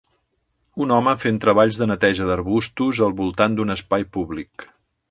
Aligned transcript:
Un 0.85 0.93
home 0.95 1.13
fent 1.25 1.37
treballs 1.43 1.79
de 1.83 1.89
neteja 1.91 2.27
d'arbustos 2.31 3.05
al 3.09 3.17
voltant 3.21 3.61
d'un 3.61 3.77
espai 3.79 4.13
públic. 4.19 4.69